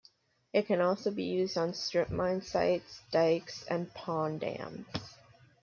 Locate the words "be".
1.11-1.25